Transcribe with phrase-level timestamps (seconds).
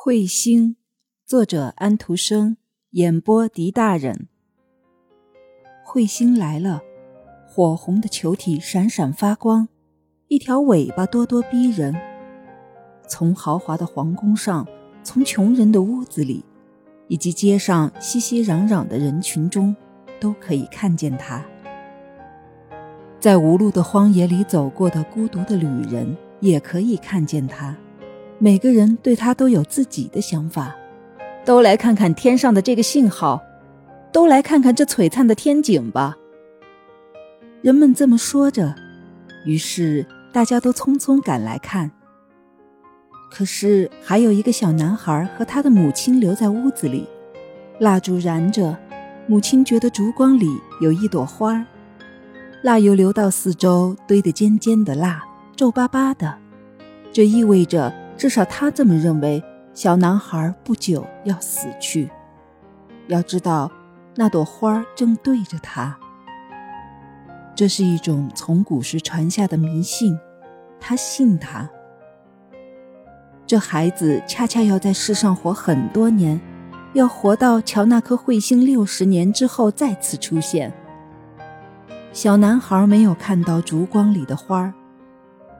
[0.00, 0.76] 彗星，
[1.26, 2.56] 作者安徒生，
[2.90, 4.28] 演播狄大人。
[5.84, 6.80] 彗星来了，
[7.48, 9.66] 火红的球体闪闪发光，
[10.28, 11.92] 一条尾巴咄咄逼人。
[13.08, 14.64] 从豪华的皇宫上，
[15.02, 16.44] 从穷人的屋子里，
[17.08, 19.74] 以及街上熙熙攘攘的人群中，
[20.20, 21.44] 都可以看见它。
[23.18, 27.76] 在无路的荒野里走过的孤独的旅人，也可以看见它。
[28.40, 30.72] 每个人对他都有自己的想法，
[31.44, 33.42] 都来看看天上的这个信号，
[34.12, 36.16] 都来看看这璀璨的天景吧。
[37.62, 38.72] 人们这么说着，
[39.44, 41.90] 于是大家都匆匆赶来看。
[43.28, 47.08] 可是还有一个小男孩和他的母亲留在屋子里，
[47.80, 48.76] 蜡烛燃着，
[49.26, 50.46] 母亲觉得烛光里
[50.80, 51.66] 有一朵花，
[52.62, 55.24] 蜡油流到四周，堆得尖尖的蜡，
[55.56, 56.38] 皱巴巴的，
[57.12, 57.92] 这意味着。
[58.18, 62.10] 至少他这么认为，小男孩不久要死去。
[63.06, 63.70] 要知道，
[64.16, 65.96] 那朵花正对着他。
[67.54, 70.18] 这是一种从古时传下的迷信，
[70.80, 71.70] 他信他。
[73.46, 76.40] 这孩子恰恰要在世上活很多年，
[76.94, 80.72] 要活到瞧那颗彗星六十年之后再次出现。
[82.12, 84.74] 小男孩没有看到烛光里的花儿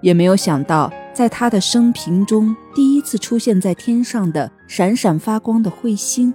[0.00, 0.92] 也没有想到。
[1.18, 6.32] 在他的生平中，第一次出现在天上的闪闪发光的彗星。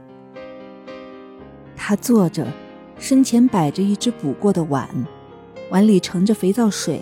[1.74, 2.46] 他坐着，
[2.98, 4.90] 身前摆着一只补过的碗，
[5.70, 7.02] 碗里盛着肥皂水。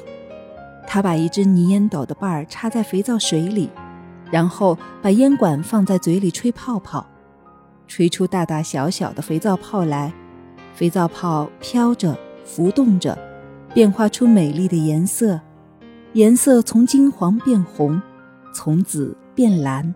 [0.85, 3.67] 他把一只泥烟斗的把儿插在肥皂水里，
[4.29, 7.03] 然后把烟管放在嘴里吹泡泡，
[7.88, 10.13] 吹出大大小小的肥皂泡来。
[10.75, 13.17] 肥皂泡飘着，浮动着，
[13.73, 15.41] 变化出美丽的颜色。
[16.13, 18.01] 颜色从金黄变红，
[18.53, 19.95] 从紫变蓝，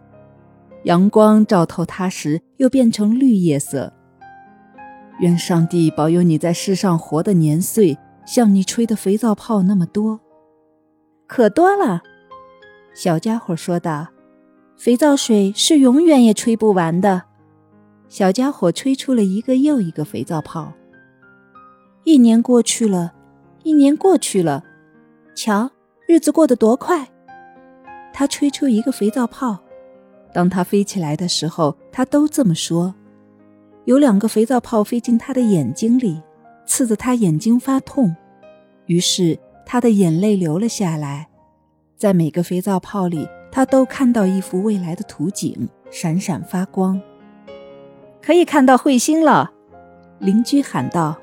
[0.83, 3.91] 阳光照透它时又变成绿叶色。
[5.19, 10.19] 愿上帝保佑你在世上活的年岁像你吹的肥皂泡那么多，
[11.27, 12.01] 可多了。
[12.93, 14.07] 小家伙说道
[14.77, 17.23] ：“肥皂水是永远也吹不完的。”
[18.07, 20.71] 小家伙吹出了一个又一个肥皂泡。
[22.05, 23.13] 一年过去了，
[23.63, 24.63] 一年过去了，
[25.35, 25.71] 瞧。
[26.07, 27.07] 日子过得多快！
[28.13, 29.57] 他吹出一个肥皂泡，
[30.31, 32.93] 当他飞起来的时候，他都这么说。
[33.85, 36.21] 有两个肥皂泡飞进他的眼睛里，
[36.65, 38.15] 刺得他眼睛发痛，
[38.85, 41.27] 于是他的眼泪流了下来。
[41.97, 47.01] 在每个肥皂泡里，他都看到一幅未来的图景，闪闪发光。
[48.21, 49.51] 可以看到彗星了，
[50.19, 51.17] 邻居喊道：“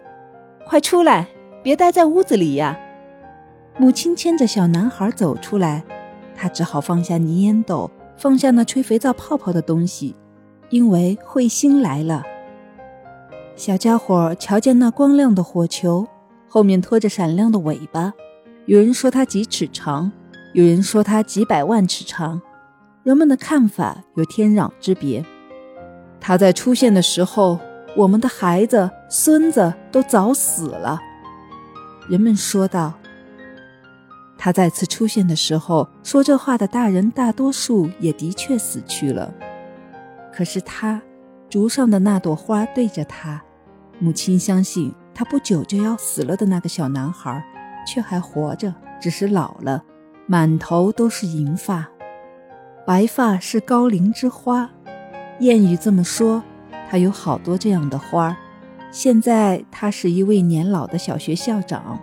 [0.66, 1.28] 快出来，
[1.62, 2.78] 别待在屋子里呀！”
[3.78, 5.82] 母亲牵着小男孩走出来，
[6.36, 10.14] 他只好放下泥烟斗，放下那吹肥皂泡泡的东西，
[10.68, 12.22] 因为彗星来了。
[13.56, 16.06] 小家伙瞧见那光亮的火球，
[16.46, 18.12] 后面拖着闪亮的尾巴，
[18.66, 20.12] 有人说它几尺长，
[20.52, 22.40] 有人说它几百万尺长，
[23.02, 25.24] 人们的看法有天壤之别。
[26.20, 27.58] 它在出现的时候，
[27.96, 31.00] 我们的孩子、孙子都早死了。
[32.08, 32.92] 人们说道。
[34.44, 39.32] 他再次出现的时候，说这话的大人大多数也的确死去了。
[40.34, 41.00] 可是他，
[41.48, 43.40] 竹上的那朵花对着他，
[44.00, 47.40] 母亲相信他不久就要死了的那个小男孩，
[47.86, 49.84] 却还活着，只是老了，
[50.26, 51.88] 满头都是银发，
[52.84, 54.68] 白发是高龄之花。
[55.38, 56.42] 谚语这么说，
[56.90, 58.36] 他有好多这样的花。
[58.90, 62.00] 现在他是一位年老的小学校长。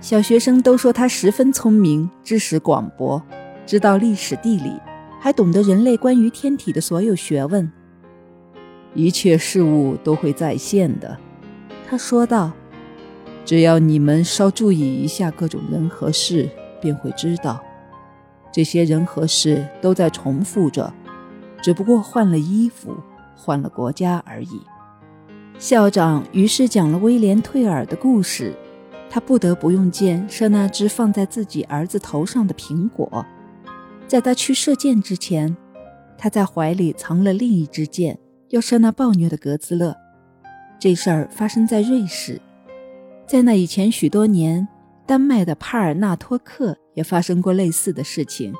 [0.00, 3.20] 小学生都说他十分聪明，知识广博，
[3.66, 4.72] 知道历史地理，
[5.20, 7.70] 还懂得人类关于天体的所有学问。
[8.94, 11.18] 一切事物都会再现的，
[11.88, 12.52] 他说道。
[13.44, 16.48] 只要你们稍注意一下各种人和事，
[16.82, 17.60] 便会知道，
[18.52, 20.92] 这些人和事都在重复着，
[21.62, 22.94] 只不过换了衣服，
[23.34, 24.60] 换了国家而已。
[25.58, 28.54] 校长于是讲了威廉·退尔的故事。
[29.10, 33.24] 他不得不用箭射那只放在自己儿子头上的苹果，
[34.06, 35.56] 在他去射箭之前，
[36.16, 38.18] 他在怀里藏了另一支箭，
[38.50, 39.96] 要射那暴虐的格兹勒。
[40.78, 42.40] 这事儿发生在瑞士，
[43.26, 44.68] 在那以前许多年，
[45.06, 48.54] 丹麦的帕尔纳托克也发生过类似的事情，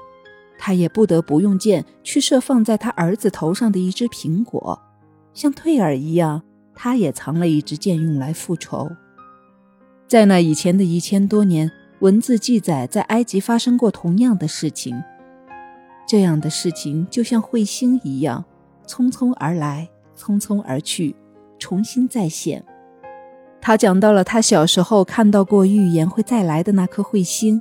[0.59, 4.81] 他也不得不用箭去射放在他儿子头上的一只苹果，
[5.35, 6.43] 像退尔一样，
[6.75, 8.91] 他也藏了一支箭用来复仇。
[10.09, 15.05] 在那以前的一千多年，文字记载在埃及发生过同样的事情。
[16.07, 18.43] 这样的事情就像彗星一样，
[18.87, 21.15] 匆匆而来，匆匆而去，
[21.59, 22.65] 重新再现。
[23.61, 27.61] 他讲到了他小时候看到过预言会再来的那颗彗星。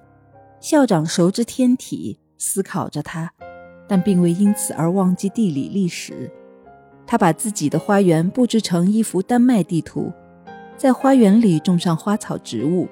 [0.61, 3.29] 校长熟知天体，思考着它，
[3.89, 6.31] 但并未因此而忘记地理历史。
[7.05, 10.13] 他把自己的花园布置成一幅丹麦地图，
[10.77, 12.87] 在花园里种上花草植物。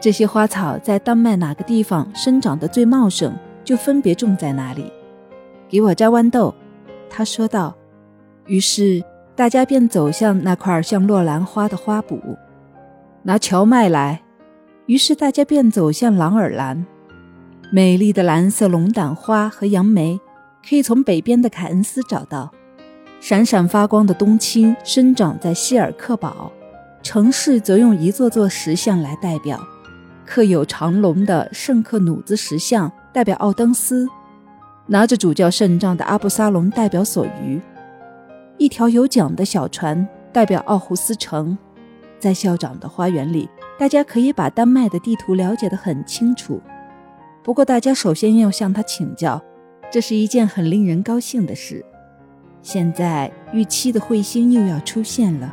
[0.00, 3.32] 这些花草在丹麦哪个地方生长得最茂盛，
[3.62, 4.90] 就分别种在哪里。
[5.68, 6.54] 给我摘豌豆，
[7.08, 7.74] 他说道。
[8.46, 9.04] 于是
[9.36, 12.18] 大家便走向那块像洛兰花的花圃。
[13.22, 14.20] 拿荞麦来。
[14.86, 16.84] 于是大家便走向朗尔兰。
[17.70, 20.20] 美丽的蓝色龙胆花和杨梅
[20.68, 22.50] 可以从北边的凯恩斯找到。
[23.20, 26.50] 闪闪发光的冬青生长在希尔克堡，
[27.02, 29.60] 城市则用一座座石像来代表。
[30.24, 34.08] 刻有长龙的圣克努兹石像代表奥登斯，
[34.86, 37.60] 拿着主教圣杖的阿布萨隆代表索鱼。
[38.56, 41.58] 一条有桨的小船代表奥胡斯城。
[42.20, 46.62] 在校长的花园里，大家可以把丹麦的地图了解得很清楚。
[47.42, 49.42] 不过，大家首先要向他请教，
[49.90, 51.84] 这是一件很令人高兴的事。
[52.62, 55.52] 现在预期的彗星又要出现了。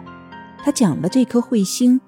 [0.63, 1.99] 他讲了这颗彗星，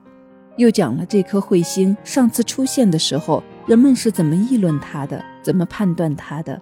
[0.57, 6.61] 又讲了这颗彗星上次出现的时候人们是怎么议论它的，怎么判断它的。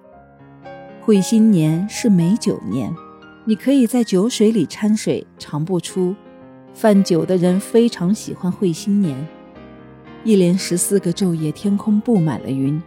[1.06, 2.94] 彗星年是美酒年，
[3.46, 6.16] 你可以在酒水里掺水，尝不出。
[6.72, 9.28] 犯酒的人非常喜欢彗星年。
[10.24, 12.82] 一连十四个昼夜，天空布满了云，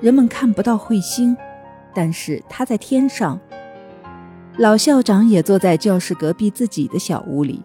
[0.00, 1.36] 人们看不到彗星，
[1.94, 3.38] 但是它在天上。
[4.56, 7.62] 老校长也坐在教室隔壁自己的小屋里，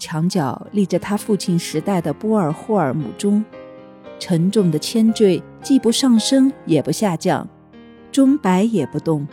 [0.00, 3.44] 墙角立着他父亲时代的波尔霍尔姆钟，
[4.18, 7.46] 沉重的铅坠既不上升也不下降，
[8.10, 9.28] 钟摆也不动，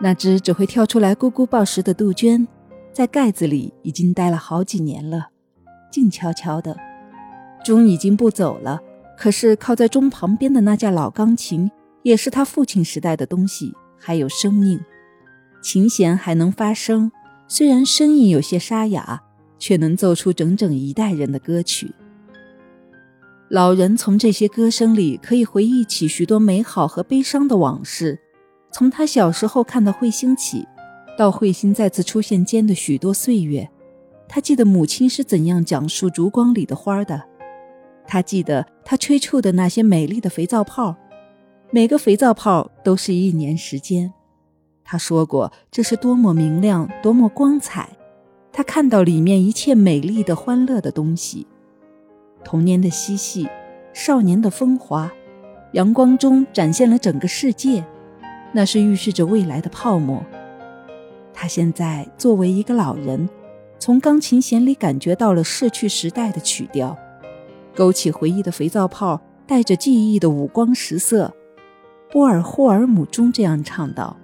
[0.00, 2.46] 那只只会跳出来咕咕报时的杜鹃，
[2.92, 5.30] 在盖子里已经待了好几年了，
[5.90, 6.76] 静悄悄的。
[7.64, 8.80] 钟已经不走了，
[9.16, 11.70] 可是靠在钟旁边的那架老钢琴，
[12.02, 14.78] 也是他父亲时代的东西，还有生命。
[15.62, 17.12] 琴弦还能发声，
[17.46, 19.22] 虽然声音有些沙哑，
[19.62, 21.94] 却能奏出整整一代人的歌曲。
[23.48, 28.18] 老人从这些歌声里可以回忆起许多美好和悲伤的往事，
[28.72, 30.66] 从他小时候看到彗星起，
[31.16, 33.70] 到彗星再次出现间的许多岁月，
[34.28, 37.22] 他记得母亲是怎样讲述烛光里的花的，
[38.04, 40.96] 他记得他吹出的那些美丽的肥皂泡，
[41.70, 44.12] 每个肥皂泡都是一年时间。
[44.82, 47.88] 他说过：“这是多么明亮，多么光彩！”
[48.52, 51.46] 他看到里面一切美丽的、欢乐的东西，
[52.44, 53.48] 童年的嬉戏，
[53.94, 55.10] 少年的风华，
[55.72, 57.82] 阳光中展现了整个世界，
[58.52, 60.22] 那是预示着未来的泡沫。
[61.32, 63.26] 他现在作为一个老人，
[63.78, 66.94] 从钢琴弦里感觉到了逝去时代的曲调，
[67.74, 71.32] 勾起回忆的肥皂泡，带着记忆的五光十色。
[72.10, 74.14] 波尔霍尔姆中这样唱道。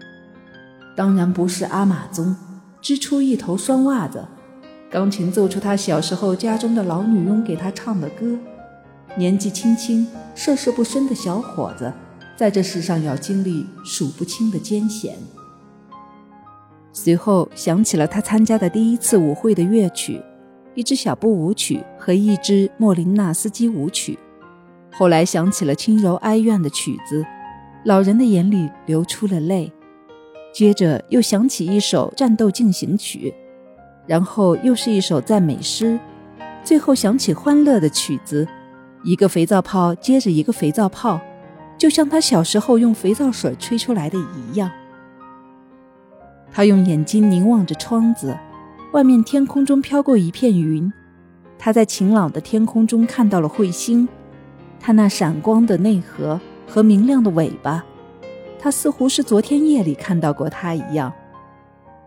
[0.95, 2.37] 当然不是阿玛宗
[2.89, 4.27] 织出一头双袜子，
[4.89, 8.39] 钢琴奏出他小时候家中的老女佣给他唱的歌。
[9.15, 11.93] 年纪轻轻、涉世不深的小伙子，
[12.35, 15.17] 在这世上要经历数不清的艰险。
[16.91, 20.23] 随后想起了他参加的第一次舞会的乐曲，
[20.75, 24.19] 一支小步舞曲和一支莫林纳斯基舞曲。
[24.93, 27.23] 后来想起了轻柔哀怨的曲子，
[27.85, 29.71] 老人的眼里流出了泪。
[30.53, 33.33] 接着又想起一首战斗进行曲，
[34.07, 35.99] 然后又是一首赞美诗，
[36.65, 38.47] 最后响起欢乐的曲子，
[39.05, 41.21] 一个肥皂泡接着一个肥皂泡，
[41.77, 44.71] 就像他小时候用肥皂水吹出来的一样。
[46.51, 48.37] 他用眼睛凝望着窗子，
[48.93, 50.91] 外面天空中飘过一片云，
[51.59, 54.09] 他在晴朗的天空中看到了彗星，
[54.81, 57.85] 它那闪光的内核和明亮的尾巴。
[58.59, 61.13] 他似乎是昨天夜里看到过他一样，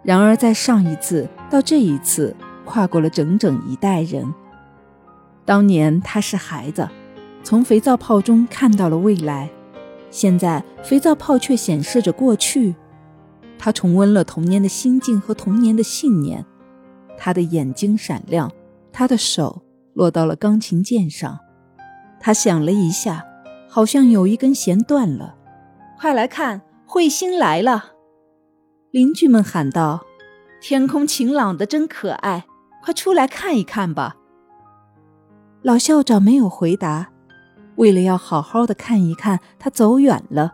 [0.03, 4.33] 然而在上一次到这一次，跨过了整整一代人。
[5.45, 6.87] 当年他是孩子，
[7.43, 9.49] 从肥皂泡中看到了未来，
[10.09, 12.75] 现在肥皂泡却显示着过去。
[13.57, 16.45] 他重温了童年的心境和童年的信念，
[17.17, 18.51] 他的眼睛闪亮，
[18.91, 19.61] 他的手
[19.93, 21.39] 落到了钢琴键上，
[22.19, 23.23] 他想了一下，
[23.69, 25.35] 好像有一根弦断了。
[26.01, 27.91] 快来看，彗星来了！
[28.89, 30.03] 邻居们喊道
[30.59, 32.43] ：“天空晴朗的真可爱，
[32.83, 34.15] 快出来看一看吧。”
[35.61, 37.11] 老校长没有回答，
[37.75, 40.51] 为了要好好的看一看，他走远了。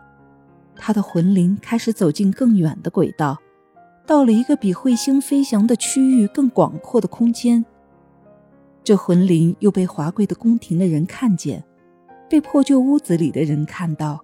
[0.76, 3.38] 他的魂灵开始走进更远的轨道，
[4.06, 7.64] 到了一个比彗星飞翔的区域更广阔的空间。
[8.84, 11.64] 这魂灵又被华贵的宫廷的人看见，
[12.28, 14.22] 被破旧屋子里的人看到，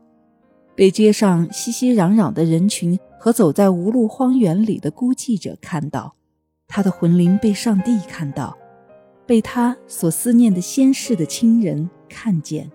[0.75, 6.14] 被街上熙熙攘攘的人群和走在无路荒原里的孤寂者看到。
[6.66, 8.57] 他的魂灵被上帝看到，
[9.26, 12.71] 被他所思念的先世的亲人看见。